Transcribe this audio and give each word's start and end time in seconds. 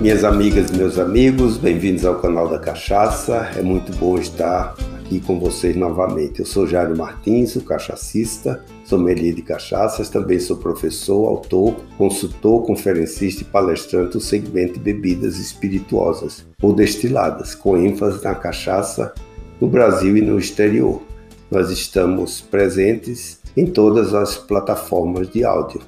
Minhas 0.00 0.22
amigas 0.22 0.70
e 0.70 0.76
meus 0.76 0.96
amigos, 0.96 1.58
bem-vindos 1.58 2.04
ao 2.04 2.20
canal 2.20 2.48
da 2.48 2.56
Cachaça. 2.56 3.50
É 3.56 3.62
muito 3.62 3.92
bom 3.96 4.16
estar 4.16 4.76
aqui 4.96 5.18
com 5.18 5.40
vocês 5.40 5.74
novamente. 5.74 6.38
Eu 6.38 6.46
sou 6.46 6.68
Jairo 6.68 6.96
Martins, 6.96 7.56
o 7.56 7.64
cachacista, 7.64 8.64
sommelier 8.84 9.34
de 9.34 9.42
cachaças, 9.42 10.08
também 10.08 10.38
sou 10.38 10.56
professor, 10.56 11.26
autor, 11.26 11.74
consultor, 11.98 12.64
conferencista 12.64 13.42
e 13.42 13.46
palestrante 13.46 14.12
do 14.12 14.20
segmento 14.20 14.74
de 14.74 14.78
bebidas 14.78 15.36
espirituosas 15.40 16.46
ou 16.62 16.72
destiladas, 16.72 17.56
com 17.56 17.76
ênfase 17.76 18.22
na 18.22 18.36
cachaça 18.36 19.12
no 19.60 19.66
Brasil 19.66 20.16
e 20.16 20.20
no 20.20 20.38
exterior. 20.38 21.02
Nós 21.50 21.72
estamos 21.72 22.40
presentes 22.40 23.40
em 23.56 23.66
todas 23.66 24.14
as 24.14 24.36
plataformas 24.36 25.28
de 25.28 25.42
áudio. 25.42 25.80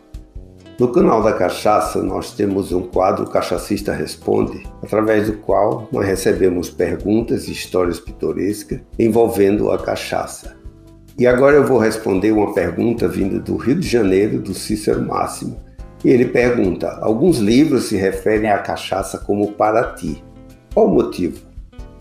No 0.80 0.88
canal 0.88 1.22
da 1.22 1.34
Cachaça, 1.34 2.02
nós 2.02 2.32
temos 2.32 2.72
um 2.72 2.80
quadro 2.80 3.28
Cachacista 3.28 3.92
Responde, 3.92 4.66
através 4.82 5.26
do 5.26 5.34
qual 5.34 5.86
nós 5.92 6.06
recebemos 6.06 6.70
perguntas 6.70 7.48
e 7.48 7.52
histórias 7.52 8.00
pitorescas 8.00 8.80
envolvendo 8.98 9.70
a 9.70 9.76
cachaça. 9.76 10.56
E 11.18 11.26
agora 11.26 11.56
eu 11.56 11.66
vou 11.66 11.76
responder 11.76 12.32
uma 12.32 12.54
pergunta 12.54 13.06
vinda 13.06 13.38
do 13.38 13.58
Rio 13.58 13.74
de 13.74 13.86
Janeiro, 13.86 14.40
do 14.40 14.54
Cícero 14.54 15.06
Máximo. 15.06 15.60
E 16.02 16.08
ele 16.08 16.24
pergunta: 16.24 16.96
alguns 17.02 17.36
livros 17.36 17.90
se 17.90 17.96
referem 17.98 18.50
à 18.50 18.56
cachaça 18.56 19.18
como 19.18 19.52
para 19.52 19.92
ti. 19.92 20.24
Qual 20.72 20.86
o 20.86 20.94
motivo? 20.94 21.40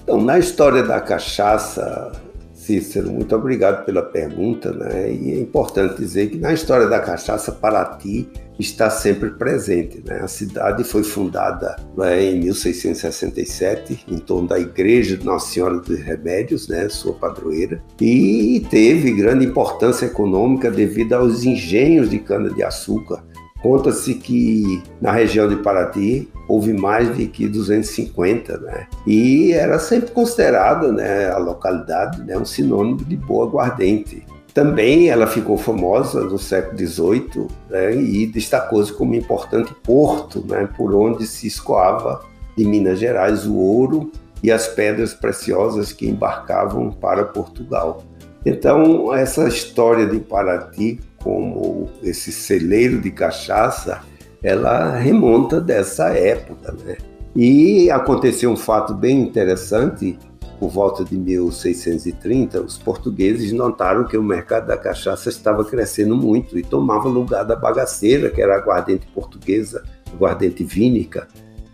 Então, 0.01 0.21
na 0.21 0.39
história 0.39 0.83
da 0.83 1.01
cachaça, 1.01 2.13
Cícero, 2.53 3.11
muito 3.11 3.35
obrigado 3.35 3.83
pela 3.83 4.03
pergunta, 4.03 4.71
né? 4.71 5.11
E 5.11 5.33
é 5.33 5.39
importante 5.41 5.97
dizer 5.97 6.29
que 6.29 6.37
na 6.37 6.53
história 6.53 6.87
da 6.87 7.01
cachaça, 7.01 7.51
Paraty 7.51 8.29
está 8.59 8.89
sempre 8.89 9.31
presente. 9.31 10.03
Né? 10.05 10.19
A 10.21 10.27
cidade 10.27 10.83
foi 10.83 11.03
fundada 11.03 11.77
né, 11.97 12.23
em 12.23 12.39
1667 12.41 14.05
em 14.07 14.17
torno 14.17 14.49
da 14.49 14.59
Igreja 14.59 15.17
de 15.17 15.25
Nossa 15.25 15.51
Senhora 15.51 15.79
dos 15.79 15.99
Remédios, 15.99 16.67
né, 16.67 16.89
sua 16.89 17.13
padroeira, 17.13 17.81
e 17.99 18.65
teve 18.69 19.11
grande 19.13 19.45
importância 19.45 20.05
econômica 20.05 20.69
devido 20.69 21.13
aos 21.13 21.43
engenhos 21.43 22.09
de 22.09 22.19
cana-de-açúcar 22.19 23.23
Conta-se 23.61 24.13
que 24.15 24.81
na 25.01 25.11
região 25.11 25.47
de 25.47 25.57
Paraty 25.57 26.29
houve 26.47 26.73
mais 26.73 27.15
de 27.15 27.27
que 27.27 27.47
250, 27.47 28.57
né? 28.57 28.87
E 29.05 29.51
era 29.51 29.77
sempre 29.77 30.11
considerada, 30.11 30.91
né, 30.91 31.29
a 31.29 31.37
localidade, 31.37 32.23
né, 32.23 32.37
um 32.37 32.45
sinônimo 32.45 33.03
de 33.03 33.17
boa 33.17 33.45
aguardente. 33.45 34.25
Também 34.53 35.09
ela 35.09 35.27
ficou 35.27 35.57
famosa 35.57 36.21
no 36.21 36.37
século 36.39 36.77
XVIII 36.77 37.47
né, 37.69 37.95
e 37.95 38.25
destacou-se 38.25 38.91
como 38.91 39.13
importante 39.13 39.73
porto, 39.83 40.43
né, 40.47 40.67
por 40.75 40.93
onde 40.93 41.25
se 41.27 41.47
escoava 41.47 42.21
de 42.57 42.65
Minas 42.65 42.99
Gerais 42.99 43.45
o 43.45 43.55
ouro 43.55 44.11
e 44.41 44.51
as 44.51 44.67
pedras 44.67 45.13
preciosas 45.13 45.91
que 45.91 46.07
embarcavam 46.07 46.91
para 46.91 47.25
Portugal. 47.25 48.03
Então, 48.45 49.13
essa 49.13 49.47
história 49.47 50.07
de 50.07 50.19
Paraty 50.19 50.99
como 51.23 51.89
esse 52.01 52.31
celeiro 52.31 52.99
de 52.99 53.11
cachaça, 53.11 54.01
ela 54.41 54.95
remonta 54.95 55.59
dessa 55.59 56.09
época, 56.09 56.73
né? 56.85 56.97
E 57.35 57.91
aconteceu 57.91 58.49
um 58.49 58.57
fato 58.57 58.93
bem 58.93 59.21
interessante, 59.21 60.17
por 60.59 60.69
volta 60.69 61.05
de 61.05 61.17
1630, 61.17 62.61
os 62.61 62.77
portugueses 62.77 63.51
notaram 63.53 64.05
que 64.05 64.17
o 64.17 64.23
mercado 64.23 64.67
da 64.67 64.77
cachaça 64.77 65.29
estava 65.29 65.63
crescendo 65.63 66.15
muito 66.15 66.59
e 66.59 66.63
tomava 66.63 67.07
lugar 67.07 67.45
da 67.45 67.55
bagaceira, 67.55 68.29
que 68.29 68.41
era 68.41 68.55
a 68.55 68.57
aguardente 68.57 69.07
portuguesa, 69.07 69.83
aguardente 70.13 70.63
vínica. 70.63 71.27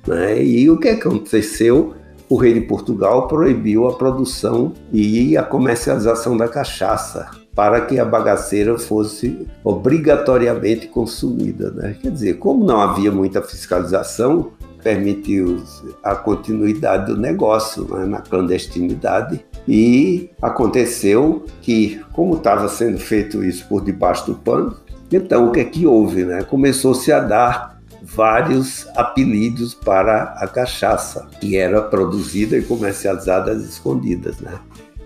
Né? 0.05 0.44
E 0.44 0.69
o 0.69 0.77
que 0.77 0.89
aconteceu? 0.89 1.95
O 2.30 2.36
rei 2.36 2.53
de 2.53 2.61
Portugal 2.61 3.27
proibiu 3.27 3.88
a 3.88 3.94
produção 3.94 4.73
e 4.92 5.37
a 5.37 5.43
comercialização 5.43 6.36
da 6.36 6.48
cachaça 6.48 7.30
para 7.55 7.81
que 7.81 7.98
a 7.98 8.04
bagaceira 8.04 8.77
fosse 8.77 9.48
obrigatoriamente 9.64 10.87
consumida. 10.87 11.71
Né? 11.71 11.95
Quer 12.02 12.11
dizer, 12.11 12.33
como 12.33 12.65
não 12.65 12.81
havia 12.81 13.11
muita 13.11 13.42
fiscalização, 13.42 14.52
permitiu 14.86 15.64
a 16.04 16.14
continuidade 16.14 17.08
do 17.08 17.18
negócio 17.20 17.86
né, 17.86 18.06
na 18.06 18.22
clandestinidade 18.22 19.44
e 19.68 20.30
aconteceu 20.40 21.44
que, 21.60 22.00
como 22.14 22.36
estava 22.36 22.70
sendo 22.70 23.00
feito 23.00 23.44
isso 23.44 23.68
por 23.68 23.84
debaixo 23.84 24.28
do 24.28 24.36
pano, 24.36 24.78
então 25.12 25.48
o 25.48 25.52
que 25.52 25.62
é 25.62 25.66
que 25.66 25.88
houve? 25.88 26.23
Né? 26.23 26.44
Começou-se 26.44 27.12
a 27.12 27.20
dar 27.20 27.82
vários 28.04 28.88
apelidos 28.96 29.73
para 29.73 30.36
a 30.38 30.48
cachaça, 30.48 31.28
que 31.42 31.58
era 31.58 31.82
produzida 31.82 32.56
e 32.56 32.62
comercializada 32.62 33.54
às 33.54 33.64
escondidas. 33.64 34.40
Né? 34.40 34.54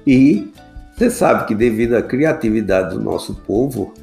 E 0.06 0.52
você 0.94 1.10
sabe 1.10 1.48
que 1.48 1.56
devido 1.56 1.96
à 1.96 2.02
criatividade 2.02 2.96
do 2.96 3.02
nosso 3.02 3.34
povo, 3.34 3.94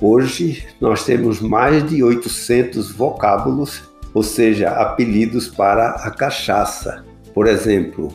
hoje 0.00 0.64
nós 0.80 1.04
temos 1.04 1.40
mais 1.40 1.84
de 1.84 2.04
800 2.04 2.92
vocábulos, 2.92 3.82
ou 4.14 4.22
seja, 4.22 4.70
apelidos 4.70 5.48
para 5.48 5.90
a 5.90 6.10
cachaça. 6.10 7.04
Por 7.34 7.48
exemplo, 7.48 8.14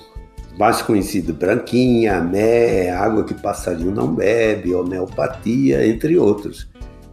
mais 0.57 0.81
conhecido 0.81 1.33
branquinha, 1.33 2.21
mé, 2.21 2.89
água 2.89 3.23
que 3.23 3.33
passarinho 3.33 3.91
não 3.91 4.15
bebe, 4.15 4.73
homeopatia, 4.73 5.85
entre 5.85 6.17
outros. 6.17 6.69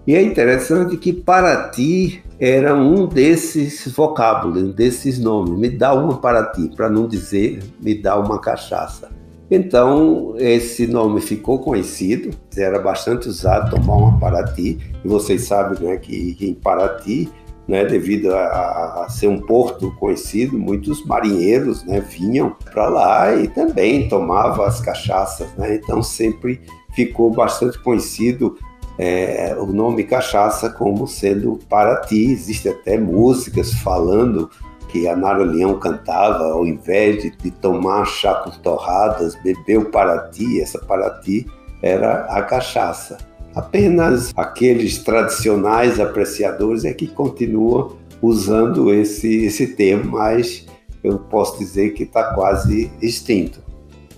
E 0.07 0.15
é 0.15 0.23
interessante 0.23 0.97
que 0.97 1.13
para 1.13 1.69
ti 1.71 2.23
era 2.39 2.75
um 2.75 3.07
desses 3.07 3.89
vocábulos, 3.89 4.73
desses 4.73 5.19
nomes. 5.19 5.59
Me 5.59 5.69
dá 5.69 5.93
uma 5.93 6.19
para 6.19 6.45
ti, 6.53 6.71
para 6.77 6.89
não 6.89 7.09
dizer 7.09 7.61
me 7.83 7.93
dá 7.93 8.17
uma 8.17 8.41
cachaça. 8.41 9.11
Então, 9.51 10.35
esse 10.39 10.87
nome 10.87 11.21
ficou 11.21 11.61
conhecido, 11.61 12.31
era 12.57 12.81
bastante 12.81 13.29
usado, 13.29 13.77
tomar 13.77 13.95
uma 13.95 14.19
Paraty, 14.19 14.79
e 15.05 15.09
vocês 15.09 15.45
sabem 15.45 15.81
né, 15.81 15.97
que 15.99 16.37
em 16.41 16.55
Paraty, 16.55 17.29
né, 17.67 17.85
devido 17.85 18.33
a, 18.35 19.05
a, 19.05 19.09
ser 19.09 19.29
um 19.29 19.41
porto 19.41 19.91
conhecido, 19.99 20.59
muitos 20.59 21.05
marinheiros 21.05 21.85
né, 21.85 22.01
vinham 22.01 22.57
para 22.73 22.89
lá 22.89 23.35
e 23.35 23.49
também 23.49 24.09
tomavam 24.09 24.65
as 24.65 24.81
cachaças, 24.81 25.49
né, 25.57 25.75
então 25.75 26.03
sempre 26.03 26.61
ficou 26.95 27.31
bastante 27.31 27.79
conhecido 27.79 28.57
é, 28.99 29.55
o 29.59 29.67
nome 29.67 30.05
cachaça 30.05 30.71
como 30.71 31.07
sendo 31.07 31.59
Paraty, 31.69 32.31
existem 32.33 32.73
até 32.73 32.97
músicas 32.97 33.75
falando 33.75 34.51
que 34.89 35.07
a 35.07 35.15
Nara 35.15 35.45
Leão 35.45 35.79
cantava, 35.79 36.45
ao 36.45 36.65
invés 36.65 37.23
de, 37.23 37.31
de 37.31 37.51
tomar 37.51 38.07
chá 38.07 38.35
com 38.37 38.51
torradas, 38.51 39.35
bebeu 39.43 39.91
Paraty, 39.91 40.61
essa 40.61 40.79
Paraty 40.79 41.47
era 41.83 42.25
a 42.27 42.43
cachaça. 42.43 43.19
Apenas 43.57 44.35
aqueles 44.37 44.99
tradicionais 44.99 45.99
apreciadores 45.99 46.85
é 46.85 46.93
que 46.93 47.07
continuam 47.07 47.97
usando 48.21 48.93
esse, 48.93 49.47
esse 49.47 49.69
termo, 49.69 50.13
mas 50.13 50.67
eu 51.03 51.19
posso 51.19 51.59
dizer 51.59 51.95
que 51.95 52.03
está 52.03 52.35
quase 52.35 52.93
extinto. 53.01 53.65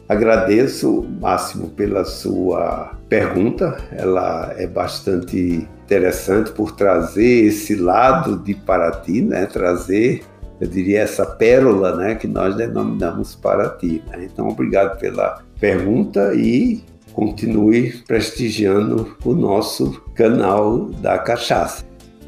Agradeço, 0.09 1.07
Máximo, 1.21 1.69
pela 1.69 2.05
sua 2.05 2.99
pergunta, 3.09 3.77
ela 3.93 4.53
é 4.57 4.67
bastante 4.67 5.69
interessante 5.85 6.51
por 6.51 6.73
trazer 6.73 7.45
esse 7.47 7.77
lado 7.77 8.39
de 8.39 8.55
Paraty, 8.55 9.23
né? 9.23 9.47
trazer 9.47 10.23
eu 10.61 10.67
diria, 10.67 11.03
essa 11.03 11.25
pérola 11.25 11.95
né, 11.95 12.17
que 12.17 12.27
nós 12.27 12.57
denominamos 12.57 13.37
para 13.37 13.69
ti. 13.71 14.03
Né? 14.09 14.29
Então, 14.33 14.49
obrigado 14.49 14.99
pela 14.99 15.41
pergunta 15.61 16.35
e 16.35 16.83
continue 17.19 17.95
prestigiando 18.07 19.17
o 19.25 19.35
nosso 19.35 20.01
canal 20.15 20.85
da 20.85 21.19
Cachaça. 21.19 21.85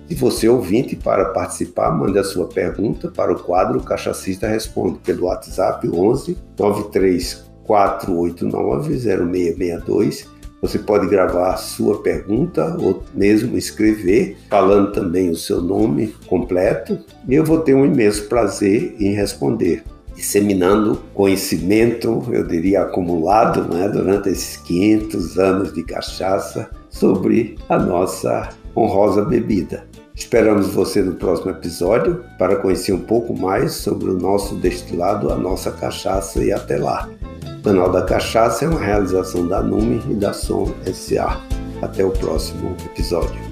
Se 0.08 0.16
você 0.16 0.48
é 0.48 0.50
ouvinte 0.50 0.96
para 0.96 1.26
participar, 1.26 1.92
mande 1.92 2.18
a 2.18 2.24
sua 2.24 2.48
pergunta 2.48 3.08
para 3.08 3.32
o 3.32 3.38
quadro 3.38 3.80
Cachacista 3.84 4.48
Responde 4.48 4.98
pelo 4.98 5.26
WhatsApp 5.26 5.88
11 5.88 6.36
93489 6.56 8.98
0662 8.98 10.28
você 10.60 10.78
pode 10.78 11.08
gravar 11.08 11.56
sua 11.56 12.02
pergunta 12.02 12.76
ou 12.78 13.02
mesmo 13.14 13.56
escrever, 13.56 14.36
falando 14.50 14.92
também 14.92 15.30
o 15.30 15.36
seu 15.36 15.62
nome 15.62 16.08
completo, 16.26 16.98
e 17.26 17.34
eu 17.34 17.42
vou 17.42 17.60
ter 17.60 17.74
um 17.74 17.86
imenso 17.86 18.28
prazer 18.28 18.94
em 19.00 19.14
responder, 19.14 19.82
disseminando 20.20 21.00
conhecimento, 21.14 22.22
eu 22.30 22.46
diria 22.46 22.82
acumulado, 22.82 23.72
né, 23.74 23.88
durante 23.88 24.28
esses 24.28 24.54
500 24.58 25.38
anos 25.38 25.72
de 25.72 25.82
cachaça 25.82 26.68
sobre 26.90 27.56
a 27.70 27.78
nossa 27.78 28.50
honrosa 28.76 29.24
bebida. 29.24 29.86
Esperamos 30.14 30.68
você 30.74 31.00
no 31.00 31.14
próximo 31.14 31.50
episódio 31.52 32.22
para 32.38 32.56
conhecer 32.56 32.92
um 32.92 33.00
pouco 33.00 33.34
mais 33.34 33.72
sobre 33.72 34.10
o 34.10 34.18
nosso 34.18 34.56
destilado, 34.56 35.32
a 35.32 35.36
nossa 35.36 35.70
cachaça 35.70 36.44
e 36.44 36.52
até 36.52 36.76
lá. 36.76 37.08
O 37.58 37.62
canal 37.62 37.90
da 37.90 38.02
Cachaça 38.02 38.66
é 38.66 38.68
uma 38.68 38.80
realização 38.80 39.46
da 39.46 39.62
Nume 39.62 40.02
e 40.10 40.14
da 40.14 40.34
Som 40.34 40.70
SA. 40.92 41.40
Até 41.80 42.04
o 42.04 42.10
próximo 42.10 42.76
episódio. 42.84 43.49